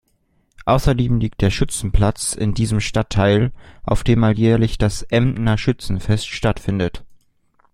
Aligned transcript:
Außerdem 0.65 1.19
liegt 1.19 1.41
der 1.43 1.51
Schützenplatz 1.51 2.33
in 2.33 2.55
diesem 2.55 2.79
Stadtteil, 2.79 3.51
auf 3.83 4.03
dem 4.03 4.23
alljährlich 4.23 4.79
das 4.79 5.03
"Emder 5.03 5.59
Schützenfest" 5.59 6.27
stattfindet. 6.27 7.05